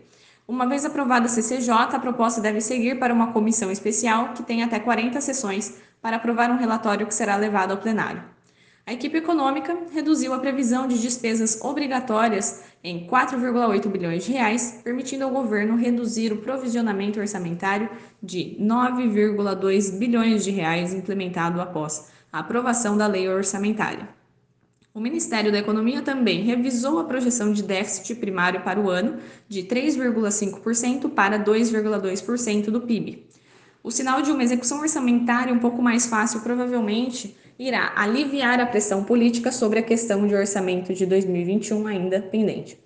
Uma 0.47 0.69
vez 0.69 0.85
aprovada 0.85 1.27
a 1.27 1.29
CCJ, 1.29 1.73
a 1.73 1.99
proposta 1.99 2.41
deve 2.41 2.61
seguir 2.61 3.01
para 3.01 3.13
uma 3.13 3.33
comissão 3.33 3.73
especial 3.73 4.35
que 4.35 4.45
tem 4.45 4.63
até 4.63 4.79
40 4.79 5.21
sessões 5.21 5.75
para 6.01 6.15
aprovar 6.17 6.49
um 6.51 6.59
relatório 6.59 7.09
que 7.09 7.15
será 7.15 7.35
levado 7.35 7.73
ao 7.73 7.79
plenário. 7.79 8.34
A 8.87 8.93
equipe 8.93 9.17
econômica 9.17 9.75
reduziu 9.95 10.35
a 10.35 10.39
previsão 10.39 10.87
de 10.87 11.01
despesas 11.01 11.59
obrigatórias 11.63 12.65
em 12.83 13.07
4,8 13.07 13.89
bilhões 13.89 14.27
de 14.27 14.33
reais, 14.33 14.83
permitindo 14.85 15.25
ao 15.25 15.31
governo 15.31 15.75
reduzir 15.75 16.31
o 16.35 16.43
provisionamento 16.43 17.19
orçamentário 17.19 17.89
de 18.23 18.59
9,2 18.61 19.99
bilhões 19.99 20.45
de 20.45 20.51
reais 20.51 20.93
implementado 20.93 21.63
após 21.63 22.11
a 22.31 22.41
aprovação 22.41 22.95
da 22.95 23.07
lei 23.07 23.27
orçamentária. 23.27 24.07
O 24.93 25.01
Ministério 25.01 25.51
da 25.51 25.59
Economia 25.59 26.03
também 26.03 26.43
revisou 26.43 26.99
a 26.99 27.05
projeção 27.05 27.55
de 27.55 27.63
déficit 27.63 28.17
primário 28.17 28.61
para 28.61 28.79
o 28.79 28.91
ano 28.91 29.17
de 29.49 29.63
3,5% 29.63 31.09
para 31.09 31.43
2,2% 31.43 32.67
do 32.67 32.83
PIB. 32.83 33.27
O 33.83 33.91
sinal 33.91 34.21
de 34.21 34.31
uma 34.31 34.43
execução 34.45 34.81
orçamentária 34.81 35.55
um 35.55 35.59
pouco 35.59 35.81
mais 35.81 36.07
fácil 36.07 36.41
provavelmente 36.43 37.35
irá 37.59 37.93
aliviar 37.97 38.61
a 38.61 38.67
pressão 38.67 39.05
política 39.05 39.53
sobre 39.53 39.79
a 39.79 39.83
questão 39.83 40.27
de 40.27 40.35
orçamento 40.35 40.93
de 40.93 41.07
2021 41.07 41.87
ainda 41.87 42.21
pendente. 42.21 42.79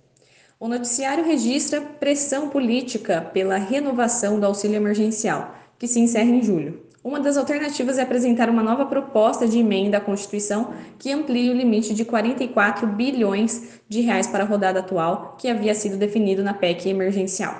O 0.60 0.68
noticiário 0.68 1.24
registra 1.24 1.80
pressão 1.80 2.48
política 2.48 3.20
pela 3.32 3.56
renovação 3.56 4.40
do 4.40 4.46
auxílio 4.46 4.76
emergencial, 4.76 5.54
que 5.78 5.86
se 5.86 6.00
encerra 6.00 6.30
em 6.30 6.42
julho. 6.42 6.82
Uma 7.02 7.20
das 7.20 7.36
alternativas 7.36 7.96
é 7.96 8.02
apresentar 8.02 8.50
uma 8.50 8.62
nova 8.62 8.84
proposta 8.84 9.46
de 9.46 9.58
emenda 9.60 9.98
à 9.98 10.00
Constituição 10.00 10.74
que 10.98 11.12
amplie 11.12 11.48
o 11.48 11.54
limite 11.54 11.94
de 11.94 12.04
44 12.04 12.88
bilhões 12.88 13.80
de 13.88 14.00
reais 14.00 14.26
para 14.26 14.42
a 14.42 14.46
rodada 14.46 14.80
atual, 14.80 15.36
que 15.38 15.48
havia 15.48 15.74
sido 15.74 15.96
definido 15.96 16.42
na 16.42 16.52
PEC 16.52 16.88
emergencial. 16.88 17.54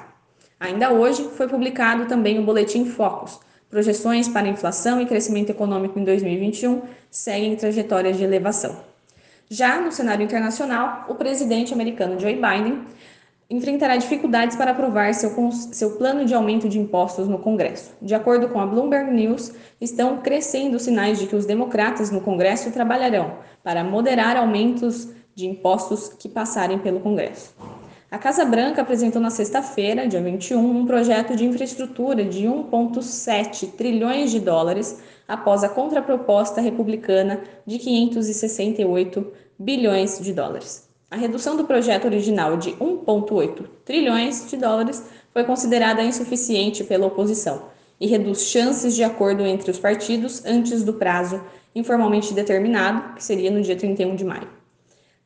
Ainda 0.59 0.91
hoje 0.91 1.23
foi 1.37 1.47
publicado 1.47 2.07
também 2.07 2.39
o 2.39 2.45
Boletim 2.45 2.85
Focus. 2.85 3.39
Projeções 3.71 4.27
para 4.29 4.49
inflação 4.49 4.99
e 5.01 5.05
crescimento 5.05 5.51
econômico 5.51 5.99
em 5.99 6.05
2021 6.05 6.83
seguem 7.11 7.55
trajetórias 7.55 8.17
de 8.17 8.25
elevação. 8.25 8.77
Já 9.51 9.79
no 9.79 9.93
cenário 9.93 10.25
internacional, 10.25 11.05
o 11.09 11.15
presidente 11.15 11.75
americano 11.75 12.19
Joe 12.19 12.35
Biden 12.35 12.83
enfrentará 13.51 13.97
dificuldades 13.97 14.57
para 14.57 14.71
aprovar 14.71 15.13
seu, 15.15 15.31
seu 15.51 15.93
plano 15.93 16.25
de 16.25 16.35
aumento 16.35 16.69
de 16.69 16.79
impostos 16.79 17.29
no 17.29 17.39
Congresso. 17.39 17.93
De 18.01 18.15
acordo 18.15 18.49
com 18.49 18.61
a 18.61 18.67
Bloomberg 18.67 19.11
News, 19.11 19.53
estão 19.81 20.19
crescendo 20.19 20.79
sinais 20.79 21.19
de 21.19 21.27
que 21.27 21.37
os 21.37 21.47
democratas 21.47 22.11
no 22.11 22.21
Congresso 22.21 22.71
trabalharão 22.71 23.39
para 23.63 23.85
moderar 23.85 24.37
aumentos 24.37 25.09
de 25.35 25.47
impostos 25.47 26.09
que 26.09 26.29
passarem 26.29 26.79
pelo 26.79 27.01
Congresso. 27.01 27.55
A 28.11 28.17
Casa 28.17 28.43
Branca 28.43 28.81
apresentou 28.81 29.21
na 29.21 29.29
sexta-feira, 29.29 30.09
dia 30.09 30.23
21, 30.23 30.59
um 30.59 30.87
projeto 30.87 31.37
de 31.37 31.45
infraestrutura 31.45 32.25
de 32.25 32.47
1,7 32.47 33.73
trilhões 33.73 34.31
de 34.31 34.41
dólares 34.41 34.99
após 35.29 35.63
a 35.63 35.69
contraproposta 35.69 36.59
republicana 36.59 37.43
de 37.67 37.79
568 37.79 39.31
bilhões 39.59 40.19
de 40.21 40.33
dólares. 40.33 40.89
A 41.11 41.17
redução 41.17 41.55
do 41.55 41.65
projeto 41.65 42.07
original 42.07 42.57
de 42.57 42.71
1,8 42.77 43.67
trilhões 43.85 44.49
de 44.49 44.57
dólares 44.57 45.05
foi 45.31 45.45
considerada 45.45 46.03
insuficiente 46.03 46.83
pela 46.85 47.09
oposição 47.09 47.65
e 48.01 48.07
reduz 48.07 48.45
chances 48.45 48.97
de 48.97 49.05
acordo 49.05 49.45
entre 49.45 49.71
os 49.71 49.79
partidos 49.79 50.43
antes 50.47 50.83
do 50.83 50.95
prazo 50.95 51.43
informalmente 51.75 52.33
determinado, 52.33 53.17
que 53.17 53.23
seria 53.23 53.51
no 53.51 53.61
dia 53.61 53.77
31 53.77 54.17
de 54.17 54.25
maio. 54.25 54.58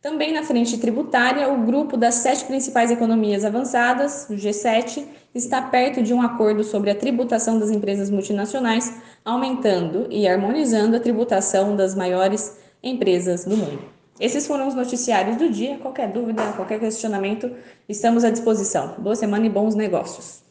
Também 0.02 0.32
na 0.32 0.42
frente 0.42 0.76
tributária, 0.78 1.48
o 1.48 1.64
grupo 1.64 1.96
das 1.96 2.16
sete 2.16 2.44
principais 2.44 2.90
economias 2.90 3.44
avançadas, 3.44 4.26
o 4.28 4.32
G7, 4.32 5.04
está 5.32 5.62
perto 5.62 6.02
de 6.02 6.12
um 6.12 6.20
acordo 6.20 6.64
sobre 6.64 6.90
a 6.90 6.94
tributação 6.94 7.56
das 7.56 7.70
empresas 7.70 8.10
multinacionais, 8.10 9.00
aumentando 9.24 10.08
e 10.10 10.26
harmonizando 10.26 10.96
a 10.96 11.00
tributação 11.00 11.76
das 11.76 11.94
maiores 11.94 12.58
empresas 12.82 13.44
do 13.44 13.56
mundo. 13.56 13.84
Esses 14.18 14.44
foram 14.44 14.66
os 14.66 14.74
noticiários 14.74 15.36
do 15.36 15.48
dia. 15.48 15.78
Qualquer 15.78 16.10
dúvida, 16.10 16.52
qualquer 16.56 16.80
questionamento, 16.80 17.48
estamos 17.88 18.24
à 18.24 18.30
disposição. 18.30 18.96
Boa 18.98 19.14
semana 19.14 19.46
e 19.46 19.50
bons 19.50 19.76
negócios. 19.76 20.41